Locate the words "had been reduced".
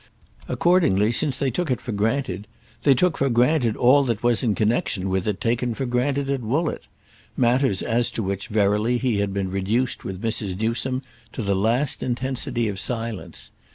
9.17-10.03